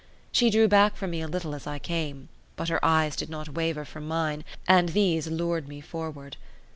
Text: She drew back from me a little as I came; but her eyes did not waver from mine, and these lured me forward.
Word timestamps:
She 0.31 0.49
drew 0.49 0.67
back 0.67 0.95
from 0.95 1.11
me 1.11 1.21
a 1.21 1.27
little 1.27 1.53
as 1.53 1.67
I 1.67 1.77
came; 1.77 2.29
but 2.55 2.69
her 2.69 2.83
eyes 2.83 3.15
did 3.15 3.29
not 3.29 3.49
waver 3.53 3.85
from 3.85 4.07
mine, 4.07 4.43
and 4.67 4.89
these 4.89 5.27
lured 5.27 5.67
me 5.67 5.79
forward. 5.79 6.37